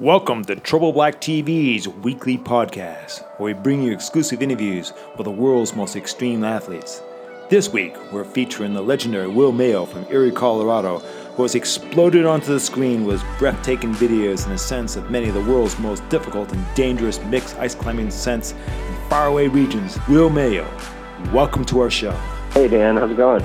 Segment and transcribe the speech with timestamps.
[0.00, 5.30] Welcome to Triple Black TV's weekly podcast, where we bring you exclusive interviews with the
[5.30, 7.02] world's most extreme athletes.
[7.50, 11.00] This week, we're featuring the legendary Will Mayo from Erie, Colorado,
[11.36, 15.34] who has exploded onto the screen with breathtaking videos and a sense of many of
[15.34, 19.98] the world's most difficult and dangerous mixed ice climbing ascents in faraway regions.
[20.08, 20.66] Will Mayo,
[21.30, 22.12] welcome to our show.
[22.52, 23.44] Hey Dan, how's it going?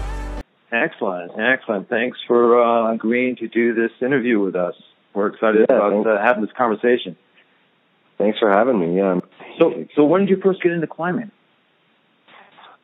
[0.72, 1.90] Excellent, excellent.
[1.90, 4.76] Thanks for uh, agreeing to do this interview with us.
[5.16, 7.16] We're excited yeah, about uh, having this conversation.
[8.18, 8.98] Thanks for having me.
[8.98, 9.20] Yeah.
[9.60, 11.32] So, so when did you first get into climbing?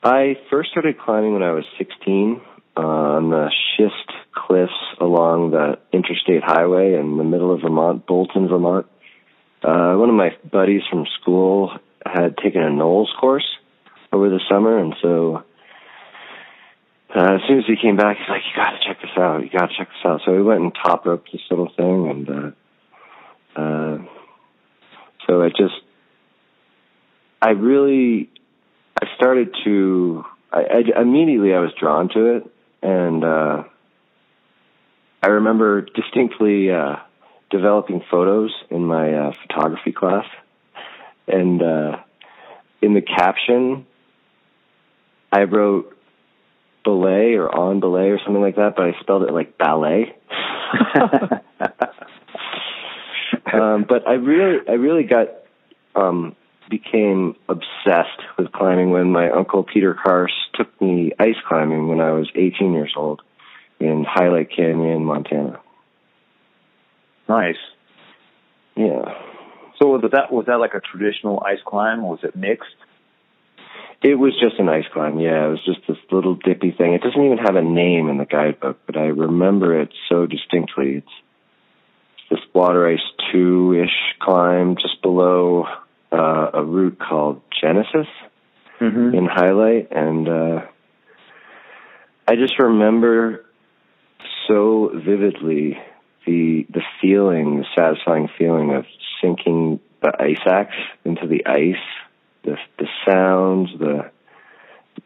[0.03, 2.41] I first started climbing when I was 16
[2.75, 8.47] uh, on the schist cliffs along the interstate highway in the middle of Vermont, Bolton,
[8.47, 8.87] Vermont.
[9.63, 11.71] Uh, one of my buddies from school
[12.03, 13.45] had taken a NOLS course
[14.11, 15.43] over the summer, and so
[17.13, 19.43] uh, as soon as he came back, he's like, "You got to check this out.
[19.43, 22.09] You got to check this out." So we went and top roped this little thing,
[22.09, 23.97] and uh, uh,
[25.27, 25.75] so I just,
[27.41, 28.29] I really,
[29.01, 32.51] I started to, I, I immediately I was drawn to it,
[32.81, 33.63] and uh,
[35.21, 36.95] I remember distinctly uh,
[37.49, 40.25] developing photos in my uh, photography class,
[41.27, 41.97] and uh,
[42.81, 43.85] in the caption,
[45.29, 45.97] I wrote
[46.83, 50.15] belay or on belay or something like that, but I spelled it like ballet.
[53.53, 55.27] um, but I really, I really got,
[55.95, 56.35] um,
[56.69, 62.11] became obsessed with climbing when my uncle Peter Karst took me ice climbing when I
[62.11, 63.21] was 18 years old
[63.79, 65.59] in Hyalite Canyon, Montana.
[67.27, 67.57] Nice.
[68.75, 69.13] Yeah.
[69.77, 72.03] So was that was that like a traditional ice climb?
[72.03, 72.75] Or was it mixed?
[74.03, 75.45] It was just an ice climb, yeah.
[75.45, 76.93] It was just this little dippy thing.
[76.93, 80.97] It doesn't even have a name in the guidebook, but I remember it so distinctly.
[80.97, 81.07] It's
[82.31, 82.99] this water ice
[83.31, 85.65] two ish climb just below
[86.11, 88.07] uh, a route called Genesis
[88.79, 89.13] mm-hmm.
[89.13, 90.65] in Hyalite, and uh,
[92.27, 93.45] I just remember
[94.47, 95.77] so vividly
[96.25, 98.85] the the feeling, the satisfying feeling of
[99.21, 100.75] sinking the ice axe
[101.05, 101.75] into the ice
[102.43, 104.11] the the sounds, the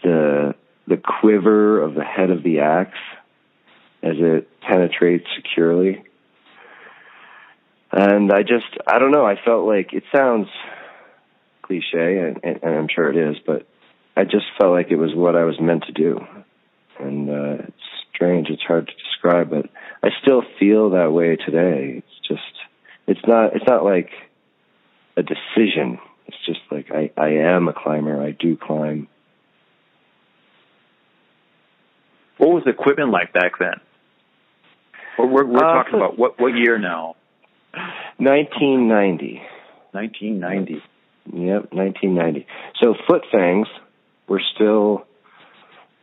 [0.04, 0.56] the
[0.88, 2.98] the quiver of the head of the axe
[4.04, 6.04] as it penetrates securely.
[7.92, 10.48] And I just I don't know, I felt like it sounds
[11.62, 13.68] cliche and, and, and I'm sure it is, but
[14.16, 16.20] I just felt like it was what I was meant to do.
[17.00, 19.70] And uh it's strange, it's hard to describe, but
[20.04, 21.96] I still feel that way today.
[21.98, 22.42] It's just
[23.08, 24.12] it's not it's not like
[25.18, 28.22] a decision it's just like I, I am a climber.
[28.22, 29.08] I do climb.
[32.38, 33.80] What was the equipment like back then?
[35.18, 37.16] We're, we're, we're uh, talking about what what year now?
[38.18, 39.42] 1990.
[39.92, 40.84] 1990.
[41.28, 42.46] Yep, 1990.
[42.82, 43.68] So foot fangs
[44.28, 45.06] were still,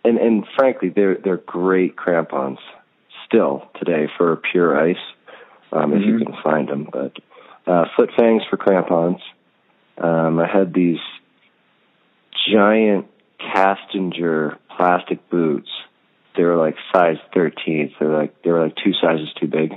[0.04, 2.58] and and frankly, they're they're great crampons
[3.26, 4.96] still today for pure ice,
[5.72, 5.92] um, mm-hmm.
[5.94, 6.32] if you mm-hmm.
[6.32, 6.88] can find them.
[6.90, 7.12] But
[7.70, 9.20] uh, foot fangs for crampons.
[10.02, 10.98] Um, I had these
[12.50, 13.06] giant
[13.40, 15.68] Kastinger plastic boots.
[16.36, 17.94] They were like size 13.
[17.98, 19.72] They're like they were like two sizes too big.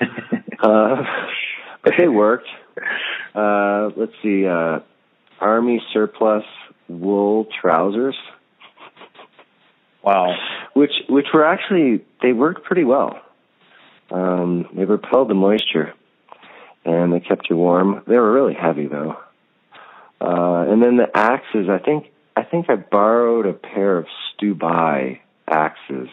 [0.60, 1.02] uh,
[1.84, 2.48] but they worked.
[3.34, 4.46] Uh, let's see.
[4.46, 4.80] Uh,
[5.40, 6.44] Army surplus
[6.88, 8.16] wool trousers.
[10.02, 10.34] Wow.
[10.74, 13.20] Which which were actually they worked pretty well.
[14.10, 15.92] Um, they repelled the moisture
[16.84, 18.02] and they kept you warm.
[18.06, 19.16] They were really heavy though.
[20.20, 22.06] Uh, and then the axes, I think,
[22.36, 26.08] I think I borrowed a pair of Stubai axes,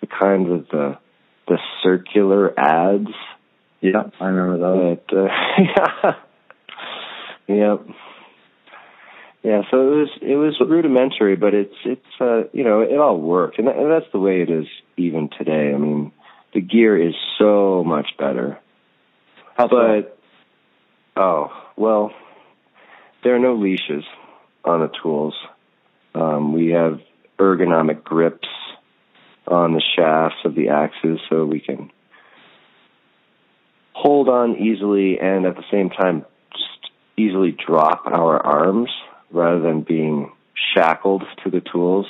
[0.00, 0.98] the kind with the
[1.46, 3.14] the circular adze.
[3.80, 4.98] Yeah, I remember those.
[5.08, 6.12] That, uh,
[7.48, 7.54] yeah.
[7.56, 7.96] yep.
[9.42, 13.18] Yeah, so it was it was rudimentary, but it's it's uh you know it all
[13.18, 14.66] worked, and, that, and that's the way it is
[14.96, 15.72] even today.
[15.72, 16.12] I mean,
[16.54, 18.58] the gear is so much better.
[19.56, 20.18] How but
[21.14, 21.22] so?
[21.22, 22.10] oh well,
[23.22, 24.04] there are no leashes
[24.64, 25.34] on the tools.
[26.14, 27.00] Um, we have
[27.38, 28.48] ergonomic grips
[29.46, 31.90] on the shafts of the axes so we can
[33.92, 38.90] hold on easily and at the same time just easily drop our arms
[39.30, 40.30] rather than being
[40.74, 42.06] shackled to the tools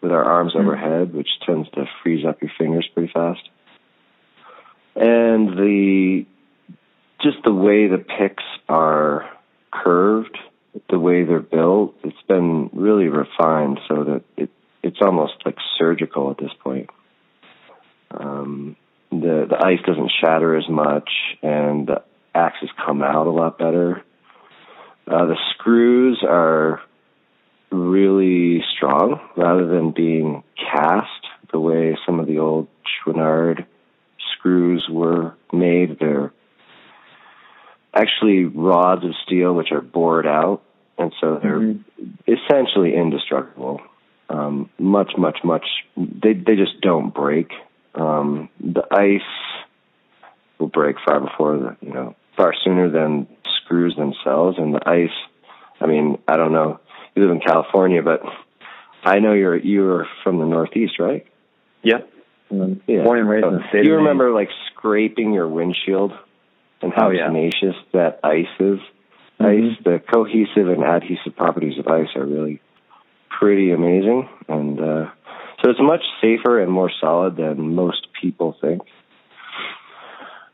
[0.00, 0.66] with our arms mm-hmm.
[0.66, 3.48] overhead, which tends to freeze up your fingers pretty fast.
[4.94, 6.26] And the
[7.22, 9.28] just the way the picks are
[9.72, 10.38] curved,
[10.88, 14.50] the way they're built, it's been really refined so that it
[14.82, 16.90] it's almost like surgical at this point.
[18.10, 18.76] Um,
[19.10, 21.10] the the ice doesn't shatter as much,
[21.42, 22.02] and the
[22.34, 24.02] axes come out a lot better.
[25.06, 26.80] Uh, the screws are
[27.70, 33.66] really strong rather than being cast the way some of the old Chouinard
[34.36, 35.98] screws were made.
[35.98, 36.32] They're
[37.94, 40.62] actually rods of steel which are bored out,
[40.98, 42.10] and so they're mm-hmm.
[42.26, 43.80] essentially indestructible.
[44.28, 45.64] Um, much, much, much.
[45.96, 47.50] They they just don't break.
[47.94, 49.20] Um, the ice
[50.58, 53.28] will break far before the you know far sooner than
[53.62, 55.16] screws themselves, and the ice.
[55.80, 56.80] I mean, I don't know.
[57.14, 58.22] You live in California, but
[59.04, 61.26] I know you're you're from the Northeast, right?
[61.82, 61.98] Yeah.
[62.50, 63.04] yeah.
[63.04, 63.82] Born and raised so, in the state.
[63.82, 66.12] Do you remember like scraping your windshield
[66.82, 67.26] and how oh, yeah.
[67.26, 68.80] tenacious that ice is?
[69.40, 69.44] Mm-hmm.
[69.44, 72.60] Ice, the cohesive and adhesive properties of ice are really
[73.38, 75.10] pretty amazing, and uh,
[75.62, 78.82] so it's much safer and more solid than most people think.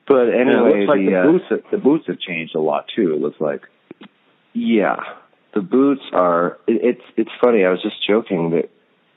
[0.09, 2.61] But anyway, yeah, it looks like the, the uh, boots the boots have changed a
[2.61, 3.15] lot too.
[3.15, 3.63] It looks like.
[4.53, 4.97] Yeah,
[5.55, 6.59] the boots are.
[6.67, 7.65] It, it's it's funny.
[7.65, 8.69] I was just joking that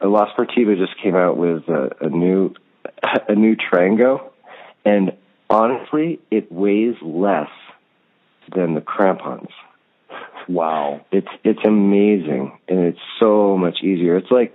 [0.08, 2.54] La Sportiva just came out with a, a new
[3.28, 4.30] a new Trango,
[4.86, 5.14] and
[5.50, 7.50] honestly, it weighs less
[8.54, 9.50] than the crampons.
[10.48, 14.18] Wow, it's it's amazing, and it's so much easier.
[14.18, 14.54] It's like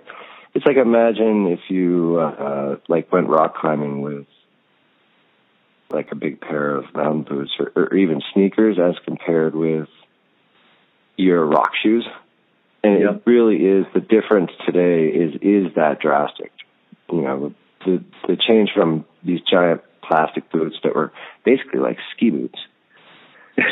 [0.54, 4.26] it's like imagine if you uh, like went rock climbing with
[5.90, 9.88] like a big pair of mountain boots or, or even sneakers as compared with
[11.16, 12.06] your rock shoes.
[12.82, 13.16] And yep.
[13.16, 16.52] it really is the difference today is is that drastic.
[17.12, 17.54] You know,
[17.84, 21.12] the the change from these giant plastic boots that were
[21.44, 22.58] basically like ski boots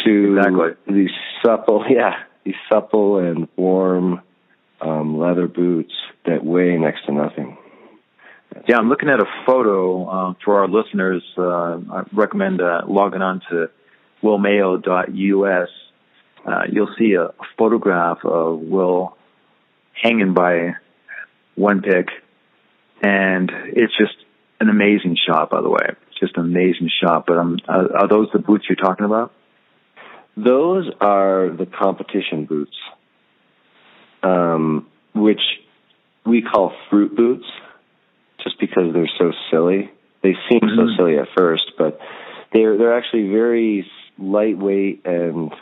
[0.05, 0.95] to exactly.
[0.95, 1.11] these
[1.45, 2.15] supple, yeah,
[2.45, 4.23] these supple and warm
[4.81, 5.93] um, leather boots
[6.27, 7.57] that weigh next to nothing.
[8.67, 11.23] Yeah, I'm looking at a photo uh, for our listeners.
[11.37, 13.71] Uh, I recommend uh, logging on to
[14.23, 15.69] willmayo.us.
[16.47, 19.17] Uh, you'll see a, photograph of Will
[19.93, 20.75] hanging by
[21.57, 22.09] one pick,
[23.03, 24.15] and it's just
[24.61, 25.51] an amazing shot.
[25.51, 27.27] By the way, it's just an amazing shot.
[27.27, 29.33] But um, are, are those the boots you're talking about?
[30.45, 32.77] Those are the competition boots,
[34.23, 35.41] um, which
[36.25, 37.47] we call fruit boots
[38.45, 39.91] just because they're so silly.
[40.23, 40.77] They seem mm-hmm.
[40.77, 41.99] so silly at first, but
[42.53, 45.53] they're they're actually very lightweight and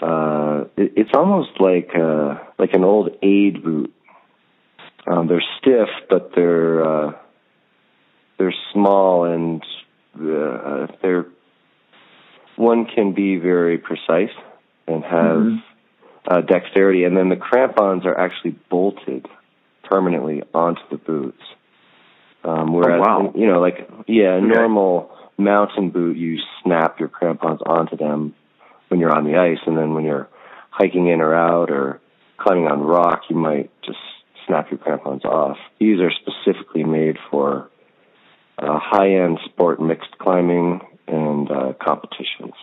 [0.00, 3.94] uh, it, it's almost like uh, like an old aid boot.
[5.06, 7.12] Um, they're stiff, but they're uh,
[8.38, 9.62] they're small and
[10.16, 11.26] uh, they're
[12.56, 14.34] one can be very precise
[14.86, 15.56] and have mm-hmm.
[16.28, 19.26] uh, dexterity, and then the crampons are actually bolted
[19.84, 21.42] permanently onto the boots.
[22.42, 23.32] Um, whereas, oh, wow.
[23.34, 28.34] you know, like, yeah, a normal mountain boot, you snap your crampons onto them
[28.88, 30.28] when you're on the ice, and then when you're
[30.70, 32.00] hiking in or out or
[32.36, 33.98] climbing on rock, you might just
[34.46, 35.56] snap your crampons off.
[35.80, 37.70] These are specifically made for
[38.58, 42.54] uh, high-end sport mixed climbing and uh, competitions.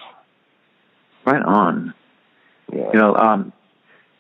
[1.26, 1.94] Right on.
[2.72, 2.90] Yeah.
[2.94, 3.54] You know, um,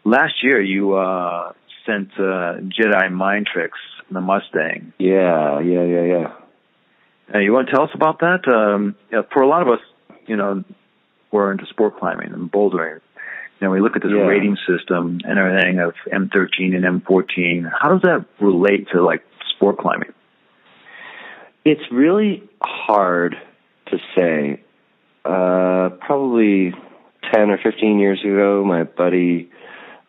[0.03, 1.53] last year you uh,
[1.85, 3.79] sent uh, Jedi Mind Tricks,
[4.09, 4.93] in the Mustang.
[4.99, 6.33] Yeah, yeah, yeah, yeah.
[7.33, 8.47] Uh, you want to tell us about that?
[8.47, 9.79] Um, yeah, for a lot of us,
[10.27, 10.63] you know,
[11.31, 12.99] we're into sport climbing and bouldering.
[13.59, 14.23] You know, we look at this yeah.
[14.23, 17.71] rating system and everything of M13 and M14.
[17.79, 19.23] How does that relate to like
[19.55, 20.11] sport climbing?
[21.63, 23.35] It's really hard
[23.91, 24.61] to say.
[25.23, 26.73] Uh, probably
[27.31, 29.51] 10 or 15 years ago, my buddy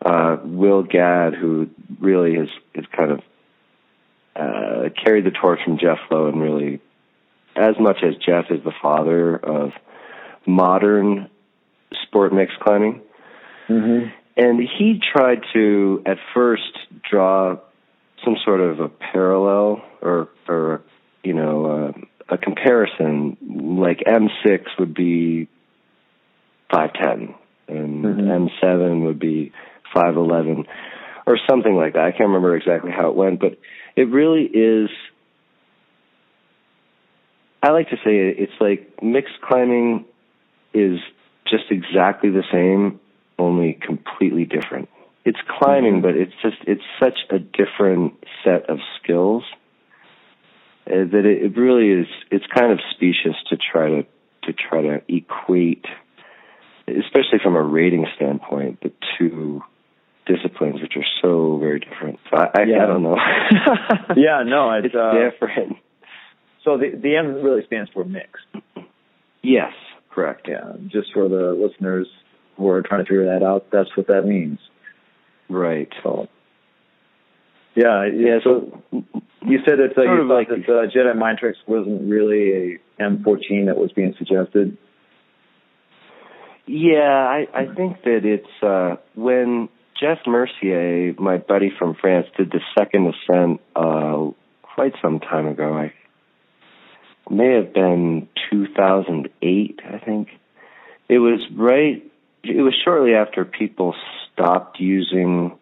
[0.03, 3.19] uh, Will Gadd, who really has, has kind of
[4.35, 6.81] uh, carried the torch from Jeff Lowe and really,
[7.55, 9.71] as much as Jeff is the father of
[10.45, 11.29] modern
[12.01, 13.01] sport mix climbing.
[13.69, 14.09] Mm-hmm.
[14.35, 16.77] And he tried to, at first,
[17.09, 17.57] draw
[18.25, 20.81] some sort of a parallel or, or
[21.23, 23.37] you know, uh, a comparison.
[23.79, 25.47] Like M6 would be
[26.71, 27.35] 510,
[27.67, 28.65] and mm-hmm.
[28.65, 29.51] M7 would be
[29.93, 30.65] 511
[31.25, 32.03] or something like that.
[32.03, 33.57] I can't remember exactly how it went, but
[33.95, 34.89] it really is.
[37.61, 40.05] I like to say it's like mixed climbing
[40.73, 40.99] is
[41.49, 42.99] just exactly the same,
[43.39, 44.89] only completely different.
[45.25, 49.43] It's climbing, but it's just it's such a different set of skills
[50.87, 52.07] uh, that it, it really is.
[52.31, 54.03] It's kind of specious to try to
[54.43, 55.85] to try to equate,
[56.87, 59.61] especially from a rating standpoint, the two
[60.25, 62.19] disciplines, which are so very different.
[62.29, 62.83] So I, I, yeah.
[62.83, 63.17] I don't know.
[64.15, 65.77] yeah, no, it's, it's uh, different.
[66.63, 68.45] So the the M really stands for mixed.
[69.41, 69.73] Yes,
[70.13, 70.47] Correct.
[70.47, 72.07] Yeah, just for the listeners
[72.57, 74.59] who are trying to figure that out, that's what that means.
[75.49, 75.89] Right.
[76.03, 76.27] So,
[77.75, 78.39] yeah, Yeah.
[78.43, 78.81] So
[79.45, 83.01] you said that uh, you thought like- that uh, Jedi Mind Tricks wasn't really a
[83.01, 84.77] M14 that was being suggested.
[86.65, 89.67] Yeah, I, I think that it's uh, when
[89.99, 94.29] Jeff Mercier, my buddy from France, did the second ascent uh,
[94.61, 95.73] quite some time ago.
[95.73, 95.93] I
[97.29, 100.29] may have been 2008, I think.
[101.09, 102.01] It was right.
[102.43, 103.93] It was shortly after people
[104.31, 105.57] stopped using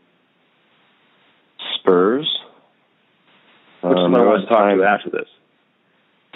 [1.82, 2.28] spurs.
[3.82, 5.28] Which Um, what I want to talk time- to after this.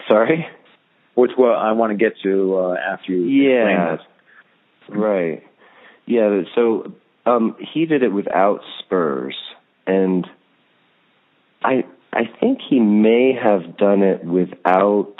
[0.10, 0.48] Sorry.
[1.14, 3.94] Which what I want to get to uh, after you Yeah.
[3.94, 4.98] explain this.
[4.98, 5.44] Right.
[6.06, 6.42] Yeah.
[6.56, 6.92] So
[7.26, 9.36] um, he did it without spurs,
[9.88, 10.28] and
[11.64, 15.16] I I think he may have done it without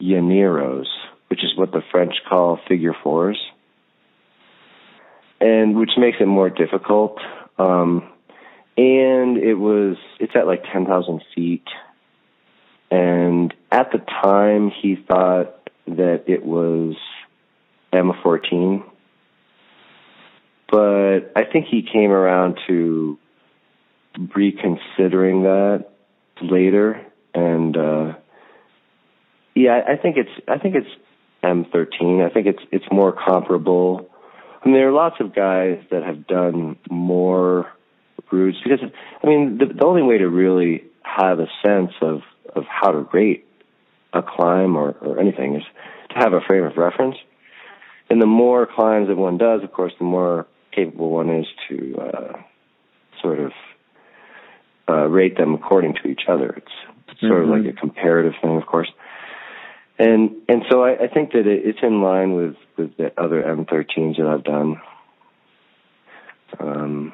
[0.00, 0.86] Yaniros,
[1.28, 3.38] which is what the French call figure fours,
[5.40, 7.18] and which makes it more difficult.
[7.58, 8.02] Um,
[8.76, 11.66] and it was it's at like ten thousand feet,
[12.90, 16.96] and at the time he thought that it was
[17.92, 18.84] M14.
[20.70, 23.18] But I think he came around to
[24.34, 25.90] reconsidering that
[26.40, 27.04] later
[27.34, 28.14] and uh
[29.54, 30.88] yeah, I think it's I think it's
[31.44, 32.24] M13.
[32.24, 34.08] I think it's it's more comparable.
[34.62, 37.70] I mean there are lots of guys that have done more
[38.32, 38.80] routes because
[39.22, 42.22] I mean the the only way to really have a sense of
[42.54, 43.46] of how to rate
[44.12, 45.62] a climb or, or anything is
[46.10, 47.16] to have a frame of reference.
[48.10, 51.96] And the more climbs that one does, of course, the more capable one is to
[51.96, 52.32] uh,
[53.20, 53.52] sort of
[54.88, 56.50] uh, rate them according to each other.
[56.56, 57.64] It's sort of Mhm.
[57.64, 58.90] like a comparative thing, of course.
[59.98, 63.42] And and so I, I think that it, it's in line with with the other
[63.42, 64.80] M13s that I've done.
[66.58, 67.12] Um,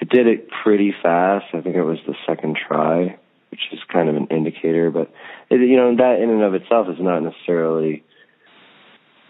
[0.00, 1.46] I did it pretty fast.
[1.54, 3.18] I think it was the second try,
[3.50, 4.90] which is kind of an indicator.
[4.90, 5.12] But
[5.50, 8.04] it, you know that in and of itself is not necessarily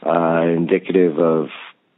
[0.04, 1.49] uh, indicative of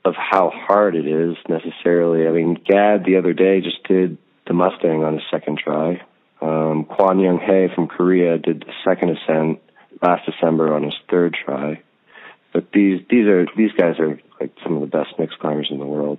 [0.04, 2.26] of how hard it is necessarily.
[2.28, 6.00] I mean, Gadd the other day just did the Mustang on his second try.
[6.40, 9.60] Um, Kwan Young Hae from Korea did the second ascent
[10.02, 11.82] last December on his third try.
[12.52, 15.78] But these these are these guys are like some of the best mixed climbers in
[15.78, 16.15] the world,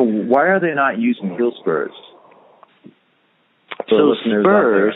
[0.00, 1.90] So why are they not using heel spurs?
[3.76, 4.94] For so listeners out there.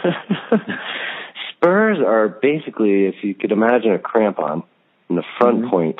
[0.00, 0.60] spurs
[1.56, 4.62] spurs are basically if you could imagine a crampon
[5.10, 5.70] in the front Mhm.
[5.70, 5.98] point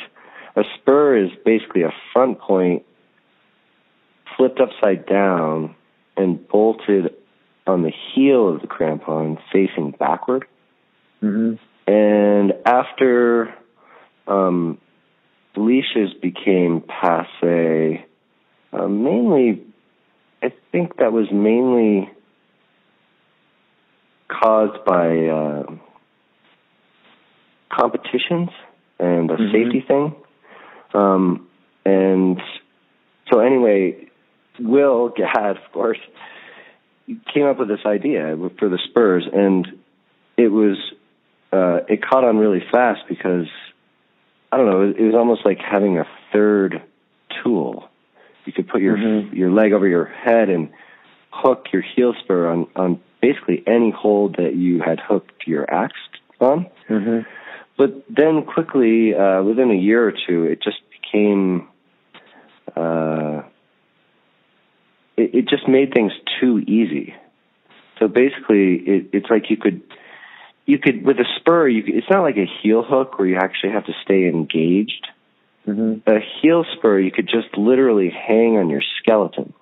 [0.56, 2.84] a spur is basically a front point
[4.36, 5.74] flipped upside down
[6.16, 7.14] and bolted
[7.66, 10.46] on the heel of the crampon facing backward
[11.22, 11.58] Mhm.
[11.86, 13.52] and after
[14.26, 14.78] um,
[15.56, 18.02] leashes became passe,
[18.74, 19.62] uh, mainly,
[20.42, 22.10] I think that was mainly
[24.28, 25.64] caused by uh,
[27.70, 28.50] competitions
[28.98, 29.52] and a Mhm.
[29.52, 30.14] safety thing.
[30.92, 31.48] Um,
[31.84, 32.40] and
[33.30, 34.06] so, anyway,
[34.60, 35.98] Will Gadd, of course,
[37.32, 39.66] came up with this idea for the Spurs, and
[40.36, 40.76] it was
[41.52, 43.46] uh, it caught on really fast because
[44.50, 44.82] I don't know.
[44.82, 46.82] It was almost like having a third
[47.42, 47.88] tool.
[48.44, 49.34] You could put your Mhm.
[49.34, 50.68] your leg over your head and
[51.30, 55.98] hook your heel spur on on basically any hold that you had hooked your axe
[56.40, 56.66] on.
[56.88, 57.26] Mhm.
[57.76, 61.68] But then quickly, uh, within a year or two, it just became.
[62.76, 63.42] Uh,
[65.16, 67.14] it, it just made things too easy.
[67.98, 69.82] So basically, it, it's like you could,
[70.66, 71.68] you could with a spur.
[71.68, 75.06] You could, it's not like a heel hook where you actually have to stay engaged.
[75.66, 76.02] Mhm.
[76.06, 79.52] A heel spur, you could just literally hang on your skeleton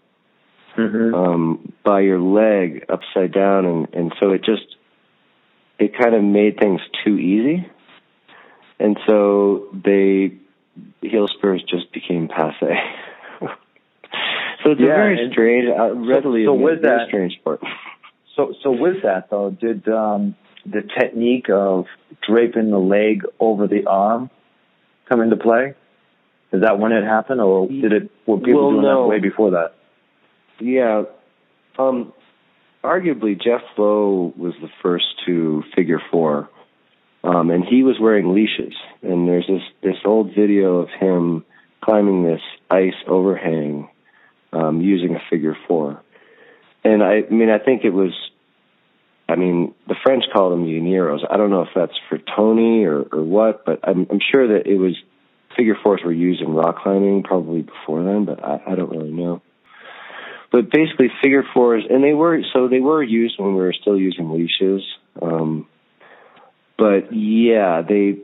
[0.77, 1.15] Mhm.
[1.15, 4.77] um, by your leg upside down, and and so it just
[5.79, 7.65] it kind of made things too easy,
[8.81, 10.33] and so they
[11.03, 12.59] heel spurs just became passe.
[13.41, 17.61] so it's a very strange, uh, readily so admit, with very that- strange sport.
[18.35, 21.87] So, so with that though, did um, the technique of
[22.27, 24.31] draping the leg over the arm
[25.09, 25.75] come into play?
[26.53, 28.11] Is that when it happened, or did it?
[28.27, 29.03] Were people Well, doing no.
[29.03, 29.75] that way before that?
[30.61, 31.05] Yeah.
[31.79, 32.13] Um,
[32.85, 36.51] arguably, Jeff Lowe was the first to figure four,
[37.25, 38.75] um, and he was wearing leashes.
[39.03, 41.45] And there's this this old video of him
[41.81, 43.89] climbing this ice overhang
[44.53, 46.03] um, using a figure four.
[46.85, 48.13] And I, I mean, I think it was
[49.29, 51.21] I mean, the French call them Yaniros.
[51.31, 54.67] I don't know if that's for Tony or, or what, but I'm, I'm sure that
[54.67, 54.95] it was
[55.57, 59.11] figure fours were used in rock climbing probably before then, but I, I don't really
[59.11, 59.43] know.
[60.51, 63.99] But basically, figure fours, and they were so they were used when we were still
[63.99, 64.83] using leashes.
[65.21, 65.67] Um,
[66.77, 68.19] but yeah, they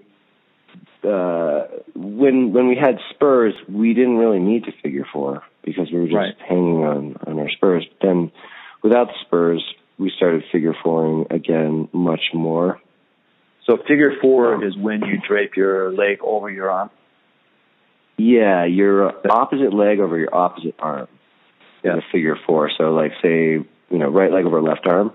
[1.09, 5.99] uh, when when we had spurs, we didn't really need to figure four because we
[6.01, 6.35] were just Right.
[6.47, 7.87] hanging on on our spurs.
[7.99, 8.33] But then,
[8.83, 9.65] without the spurs,
[9.99, 12.81] we started figure fouring again much more.
[13.65, 16.91] So figure four is when you drape your leg over your arm.
[18.19, 21.07] Yeah, your opposite leg over your opposite arm
[21.85, 21.97] Yeah.
[21.97, 22.69] is a figure four.
[22.77, 23.67] So, like, say, you
[23.99, 25.13] know, right leg over left arm,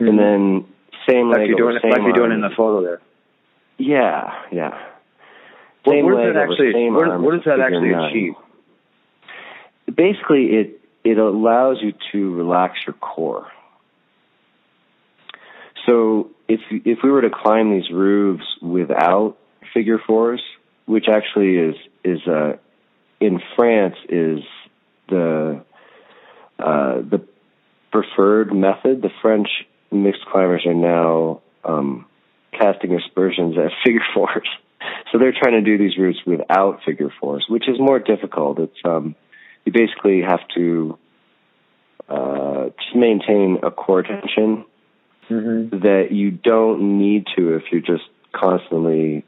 [0.00, 0.08] Mhm.
[0.08, 0.64] and then
[1.08, 3.00] same like leg you're over doing, same like you're doing in the photo there.
[3.78, 4.76] Yeah, yeah.
[5.84, 6.72] What, Same what does leg that over actually?
[6.72, 8.04] same What, arm what does that actually nine.
[8.10, 8.34] achieve?
[9.94, 13.46] Basically, it it allows you to relax your core.
[15.86, 19.36] So if if we were to climb these roofs without
[19.74, 20.42] figure fours,
[20.86, 21.74] which actually is
[22.04, 22.54] is uh,
[23.20, 24.40] in France is
[25.08, 25.64] the
[26.58, 27.24] uh, the
[27.92, 29.02] preferred method.
[29.02, 29.48] The French
[29.90, 32.06] mixed climbers are now um,
[32.52, 34.48] casting aspersions at figure fours.
[35.10, 38.58] So they're trying to do these routes without figure fours, which is more difficult.
[38.58, 39.14] It's um,
[39.64, 40.98] you basically have to
[42.08, 44.66] uh, just maintain a core tension
[45.30, 45.78] Mm-hmm.
[45.78, 49.24] that you don't need to if you're just constantly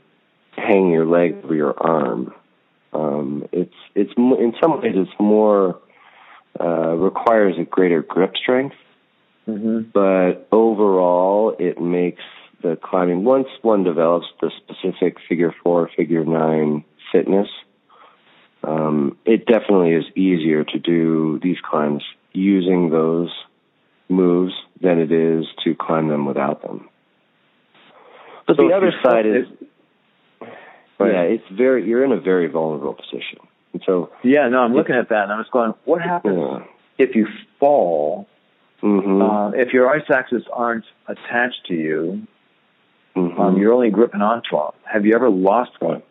[0.56, 2.32] hanging your leg over your arm.
[2.92, 5.80] Um, it's it's in some ways it's more
[6.58, 8.76] uh, requires a greater grip strength,
[9.48, 9.90] Mm-hmm.
[9.94, 12.22] but overall it makes
[12.62, 17.46] the climbing once one develops the specific figure four, figure nine fitness.
[18.64, 23.30] Um, it definitely is easier to do these climbs using those
[24.08, 26.88] moves than it is to climb them without them.
[28.46, 29.46] But So the other side is,
[30.98, 31.12] Right.
[31.12, 33.38] yeah, it's very you're in a very vulnerable position,
[33.72, 36.64] and so Yeah, no, I'm looking at that and I'm just going, what happens yeah.
[36.98, 37.26] if you
[37.60, 38.26] fall?
[38.80, 42.26] hmm Uh, if your ice axes aren't attached to you,
[43.14, 44.72] hmm um, you're only gripping onto them.
[44.84, 46.02] Have you ever lost one?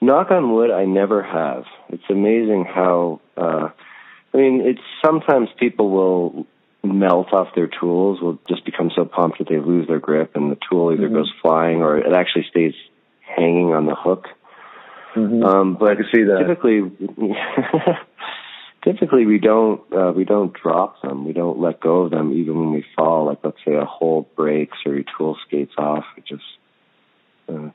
[0.00, 1.64] Knock on wood, I never have.
[1.88, 3.20] It's amazing how.
[3.36, 3.70] Uh,
[4.32, 6.46] I mean, it's sometimes people will
[6.84, 10.52] melt off their tools, will just become so pumped that they lose their grip, and
[10.52, 11.14] the tool either Mhm.
[11.14, 12.74] goes flying or it actually stays
[13.38, 14.26] hanging on the hook.
[15.16, 15.42] Mm-hmm.
[15.42, 16.44] Um, but I can see that.
[16.46, 16.82] typically,
[18.84, 21.24] typically we don't uh, we don't drop them.
[21.24, 23.26] We don't let go of them even when we fall.
[23.26, 26.04] Like let's say a hole breaks or your tool skates off.
[26.16, 26.42] We just
[27.48, 27.70] uh,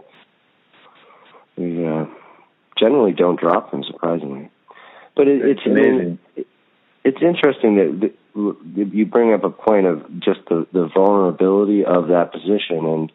[1.57, 2.05] we uh,
[2.79, 3.83] generally don't drop them.
[3.83, 4.49] Surprisingly,
[5.15, 6.19] but it, It's it's amazing.
[6.35, 6.47] it-
[7.05, 12.07] it's interesting that, that you bring up a point of just the, the vulnerability of
[12.09, 13.11] that position and.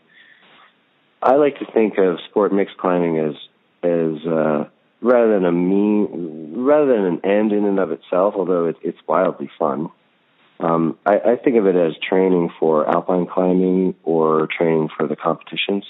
[1.22, 3.35] I like to think of sport mixed climbing as
[3.83, 4.68] as uh,
[5.00, 8.35] rather than a mean, rather than an end in and of itself.
[8.37, 9.90] Although it, it's wildly fun,
[10.61, 15.16] um, I, I think of it as training for alpine climbing or training for the
[15.16, 15.85] competitions.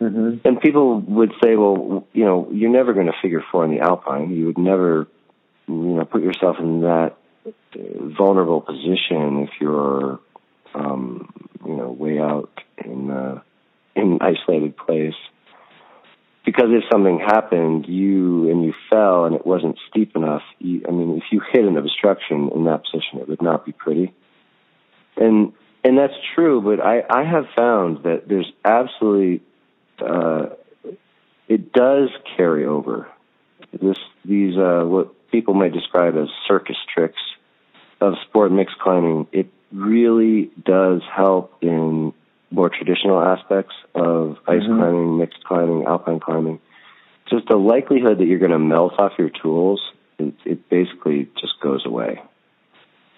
[0.00, 0.46] Mm-hmm.
[0.46, 3.80] And people would say, well, you know, you're never going to figure four in the
[3.80, 4.30] alpine.
[4.30, 5.06] You would never,
[5.68, 7.52] you know, put yourself in that uh,
[8.18, 10.18] vulnerable position if you're,
[10.74, 11.32] um,
[11.64, 12.50] you know, way out
[12.84, 13.53] in uh, in
[13.96, 15.14] an isolated place.
[16.44, 20.42] Because if something happened, you and you fell and it wasn't steep enough.
[20.58, 23.72] You, I mean, if you hit an obstruction in that position, it would not be
[23.72, 24.12] pretty.
[25.16, 25.52] And
[25.82, 29.42] and that's true, but I I have found that there's absolutely
[30.00, 30.46] uh,
[31.48, 33.08] it does carry over.
[33.72, 37.20] This these uh, what people might describe as circus tricks
[38.00, 39.26] of sport mixed climbing.
[39.32, 42.12] It really does help in
[42.54, 44.76] more traditional aspects of ice Mhm.
[44.78, 46.60] climbing, mixed climbing, alpine climbing.
[47.26, 49.80] Just the likelihood that you're going to melt off your tools,
[50.18, 52.22] it, it basically just goes away.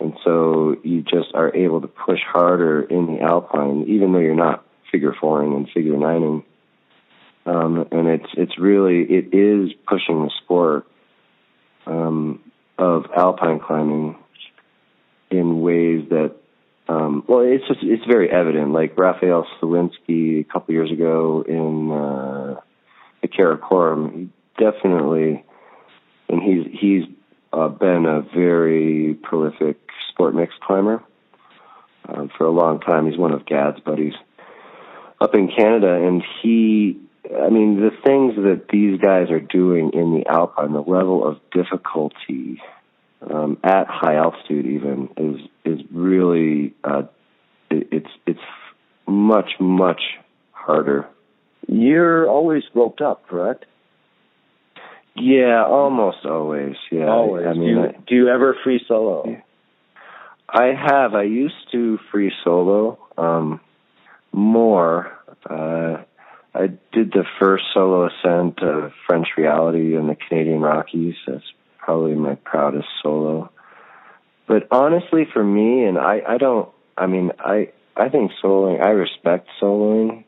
[0.01, 4.35] And so you just are able to push harder in the alpine, even though you're
[4.35, 6.43] not figure fouring and figure nining.
[7.45, 10.87] Um, and it's it's really it is pushing the sport
[11.87, 12.41] um,
[12.77, 14.17] of alpine climbing
[15.31, 16.35] in ways that
[16.89, 18.73] um, well, it's just it's very evident.
[18.73, 22.61] Like Raphael Slawinski a couple years ago in uh,
[23.23, 25.45] the he definitely,
[26.29, 27.03] and he's he's
[27.53, 29.79] uh, been a very prolific
[30.11, 31.03] sport mixed climber
[32.09, 33.11] um, for a long time.
[33.11, 34.15] He's one of Gadd's buddies
[35.21, 37.01] up in Canada, and he,
[37.43, 41.39] I mean, the things that these guys are doing in the Alpine, the level of
[41.51, 42.61] difficulty
[43.29, 47.03] um, at high altitude, even is is really uh,
[47.71, 48.41] it, it's it's
[49.07, 50.01] much much
[50.53, 51.09] harder.
[51.69, 53.65] You're always roped up, correct?
[55.17, 56.77] Yeah, almost always.
[56.91, 57.47] Yeah, always.
[57.47, 59.43] I mean, do, you, I, do you ever free solo?
[60.49, 61.15] I have.
[61.15, 63.61] I used to free solo um,
[64.33, 65.13] more.
[65.49, 66.03] Uh,
[66.55, 71.17] I did the first solo ascent of French Reality in the Canadian Rockies.
[71.27, 71.45] That's
[71.79, 73.51] probably my proudest solo.
[74.47, 76.69] But honestly, for me, and I, I don't.
[76.97, 78.81] I mean, I, I think soloing.
[78.83, 80.25] I respect soloing.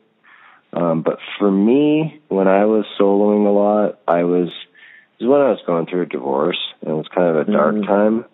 [0.71, 4.49] Um, but for me, when I was soloing a lot, I was
[5.19, 7.51] it was when I was going through a divorce, and it was kind of a
[7.51, 7.87] dark Mhm.
[7.87, 8.25] time.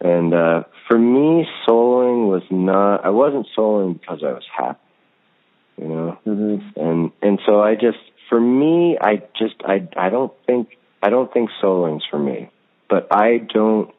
[0.00, 3.04] And uh, for me, soloing was not.
[3.04, 4.78] I wasn't soloing because I was happy,
[5.78, 6.18] you know.
[6.26, 6.80] Mm-hmm.
[6.80, 11.32] And and so I just, for me, I just, I, I don't think, I don't
[11.32, 12.50] think soloing's for me.
[12.88, 13.90] But I don't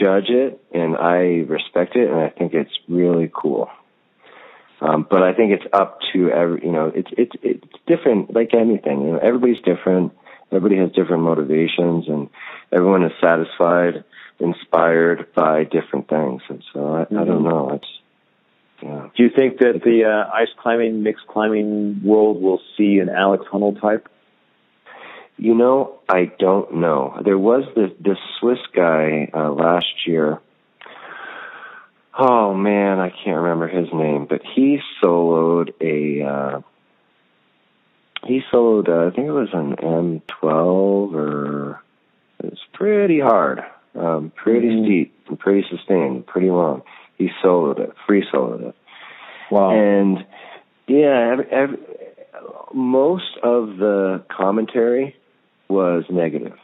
[0.00, 3.68] judge it, and I respect it, and I think it's really cool.
[4.80, 8.54] Um, but I think it's up to every, you know, it's it's it's different, like
[8.54, 9.02] anything.
[9.02, 10.12] You know, everybody's different.
[10.50, 12.30] Everybody has different motivations, and
[12.72, 14.04] everyone is satisfied,
[14.38, 16.40] inspired by different things.
[16.48, 17.50] And so I, I don't Mhm.
[17.50, 17.70] know.
[17.74, 17.92] It's
[18.82, 19.08] yeah.
[19.14, 23.44] Do you think that the uh, ice climbing, mixed climbing world will see an Alex
[23.52, 24.08] Honnold type?
[25.40, 27.18] You know, I don't know.
[27.24, 30.38] There was this this Swiss guy uh, last year.
[32.18, 36.26] Oh man, I can't remember his name, but he soloed a.
[36.26, 36.60] Uh,
[38.26, 41.80] he soloed, uh, I think it was an M12 or
[42.40, 43.64] it was pretty hard,
[43.98, 44.84] um, pretty Mhm.
[44.84, 46.82] steep, and pretty sustained, pretty long.
[47.16, 48.74] He soloed it, free soloed it.
[49.50, 49.70] Wow.
[49.70, 50.26] And
[50.86, 51.78] yeah, every, every,
[52.74, 55.16] most of the commentary
[55.70, 56.58] was negative.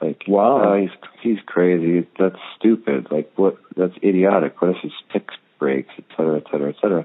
[0.00, 0.62] Like, Wow.
[0.64, 0.90] oh, he's
[1.22, 2.06] he's crazy.
[2.18, 3.08] That's stupid.
[3.10, 3.56] Like, what?
[3.76, 4.60] That's idiotic.
[4.60, 7.04] What if his pick breaks, et cetera, et cetera, et cetera.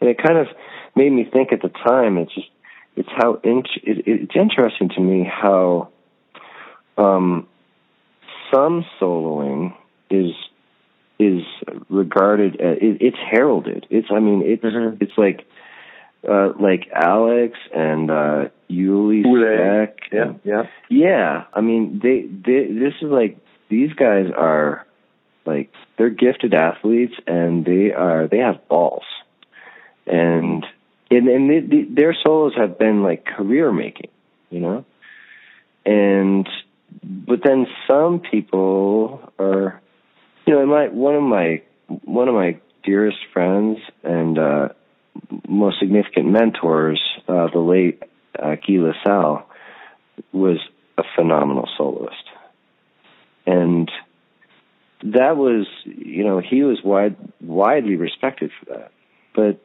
[0.00, 0.46] And it kind of
[0.94, 2.18] made me think at the time.
[2.18, 2.48] It's just,
[2.96, 5.88] it's how int- it, it's interesting to me how
[6.98, 7.48] um,
[8.52, 9.74] some soloing
[10.10, 10.32] is
[11.18, 11.42] is
[11.88, 13.86] regarded as it, it's heralded.
[13.88, 15.00] It's I mean it's Mhm.
[15.00, 15.46] it's like
[16.28, 19.22] uh like Alex and uh Ueli.
[19.22, 19.98] Steck.
[20.12, 20.62] yeah, yeah.
[20.88, 21.44] yeah.
[21.52, 24.86] I mean they they this is like these guys are
[25.46, 29.04] like they're gifted athletes and they are they have balls.
[30.06, 30.64] And
[31.10, 34.10] and and they, they, their solos have been like career making,
[34.50, 34.84] you know?
[35.84, 36.48] And
[37.02, 39.80] but then some people are
[40.46, 44.68] you know, my one of my one of my dearest friends and uh
[45.48, 48.02] most significant mentors, uh the late
[48.38, 49.46] uh, Guy Lacelle,
[50.32, 50.58] was
[50.98, 52.24] a phenomenal soloist.
[53.46, 53.90] And
[55.02, 58.92] that was, you know, he was wide widely respected for that.
[59.34, 59.60] But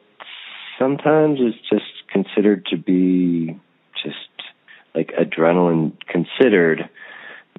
[0.78, 3.58] sometimes it's just considered to be
[4.02, 4.16] just
[4.94, 6.88] like adrenaline considered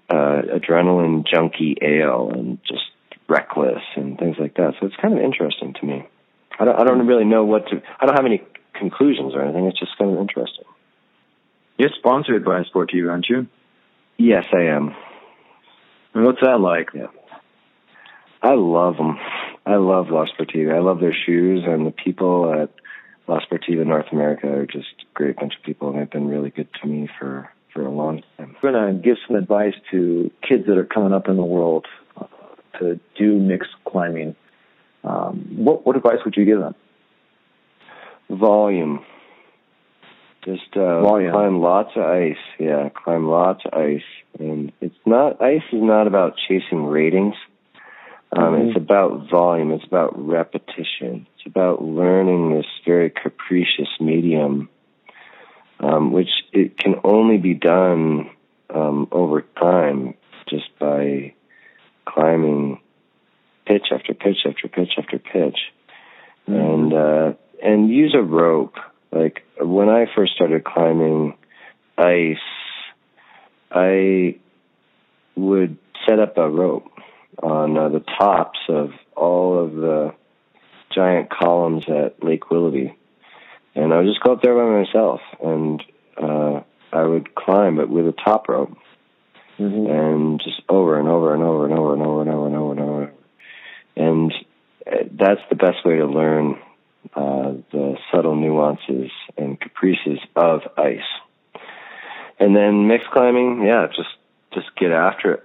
[0.09, 2.83] uh adrenaline junkie ale and just
[3.27, 4.73] reckless and things like that.
[4.79, 6.07] So it's kind of interesting to me.
[6.61, 8.43] I don't I don't really know what to I don't have any
[8.75, 9.65] conclusions or anything.
[9.65, 10.65] It's just kind of interesting.
[11.79, 13.47] You're sponsored by Sportiva, aren't you?
[14.17, 14.95] Yes, I am.
[16.13, 16.89] And what's that like?
[18.43, 19.17] I love them.
[19.65, 20.75] I love La Sportiva.
[20.75, 22.69] I love their shoes, and the people at
[23.27, 26.51] La Sportiva North America are just a great bunch of people, and they've been really
[26.51, 28.55] good to me for for a long time.
[28.61, 31.87] We're going to give some advice to kids that are coming up in the world
[32.17, 32.27] uh,
[32.79, 34.35] to do mixed climbing.
[35.03, 36.75] Um, what what advice would you give them?
[38.29, 39.03] Volume.
[40.45, 41.31] Just uh, Volume.
[41.31, 42.35] climb lots of ice.
[42.59, 44.01] Yeah, climb lots of ice,
[44.39, 47.35] and it's not ice is not about chasing ratings.
[48.33, 48.67] Um, Mhm.
[48.69, 49.71] It's about volume.
[49.71, 51.27] It's about repetition.
[51.35, 54.69] It's about learning this very capricious medium,
[55.79, 58.29] um, which it can only be done
[58.69, 60.13] um, over time
[60.49, 61.33] just by
[62.05, 62.79] climbing
[63.71, 65.57] pitch after pitch after pitch after pitch,
[66.47, 68.75] and uh, and use a rope.
[69.11, 71.37] Like when I first started climbing
[71.97, 72.37] ice,
[73.71, 74.35] I
[75.35, 76.89] would set up a rope
[77.41, 80.13] on uh, the tops of all of the
[80.93, 82.97] giant columns at Lake Willoughby,
[83.75, 85.83] and I would just go up there by myself, and
[86.21, 88.77] uh, I would climb, but with a top rope,
[89.59, 89.91] Mm-hmm.
[89.91, 92.71] and just over and over and over and over and over and over and over
[92.71, 92.80] and over,
[94.01, 94.33] and
[94.87, 96.45] uh, that's the best way to learn
[97.15, 101.11] uh, the subtle nuances and caprices of ice.
[102.39, 104.13] And then mixed climbing, yeah, just
[104.53, 105.43] just get after it.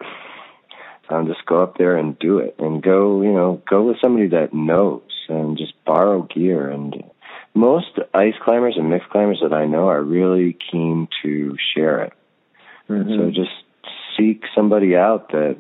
[1.09, 4.29] Um, just go up there and do it, and go, you know, go with somebody
[4.29, 5.03] that knows.
[5.29, 6.69] and just borrow gear.
[6.71, 7.03] And
[7.55, 12.13] most ice climbers and mixed climbers that I know are really keen to share it.
[12.89, 13.17] Mm-hmm.
[13.17, 13.51] So just
[14.17, 15.57] seek somebody out that,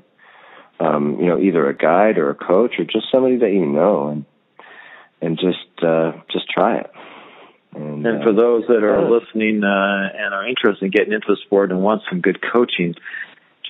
[0.79, 4.09] um, you know, either a guide or a coach or just somebody that you know,
[4.09, 4.25] and
[5.21, 6.91] and just uh, just try it.
[7.75, 11.13] And, and for uh, those that are uh, listening uh, and are interested in getting
[11.13, 12.95] into the sport and want some good coaching,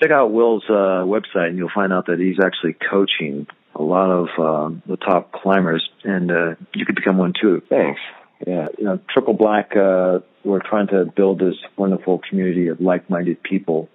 [0.00, 4.10] check out Will's uh, website and you'll find out that he's actually coaching a lot
[4.10, 7.62] of uh, the top climbers, and uh, you could become one too.
[7.68, 8.00] Thanks.
[8.46, 9.76] Yeah, you know, Triple Black.
[9.76, 13.88] Uh, we're trying to build this wonderful community of like-minded people,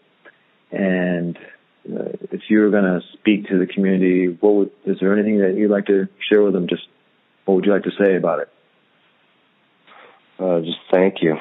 [0.72, 1.40] and uh,
[1.84, 5.56] if you were going to speak to the community, what would is there anything that
[5.58, 6.68] you'd like to share with them?
[6.68, 6.84] Just
[7.46, 8.50] what would you like to say about it?
[10.40, 11.38] Uh, just thank you.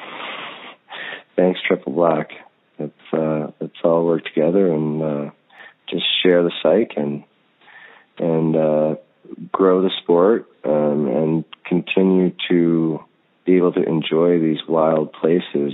[1.35, 2.29] Thanks, Triple Black.
[2.77, 5.31] Let's uh, let's all work together and uh,
[5.89, 7.23] just share the site and
[8.17, 8.95] and uh,
[9.51, 12.99] grow the sport um, and continue to
[13.45, 15.73] be able to enjoy these wild places